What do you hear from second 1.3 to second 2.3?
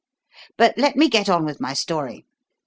with my story.